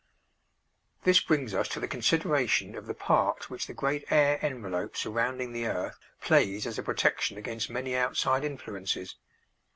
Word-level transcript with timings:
This 1.03 1.19
brings 1.19 1.53
us 1.53 1.67
to 1.67 1.79
the 1.79 1.87
consideration 1.87 2.73
of 2.75 2.87
the 2.87 2.95
part 2.95 3.51
which 3.51 3.67
the 3.67 3.73
great 3.75 4.03
air 4.11 4.43
envelope 4.43 4.97
surrounding 4.97 5.51
the 5.51 5.67
earth 5.67 5.99
plays 6.21 6.65
as 6.65 6.79
a 6.79 6.81
protection 6.81 7.37
against 7.37 7.69
many 7.69 7.95
outside 7.95 8.43
influences. 8.43 9.17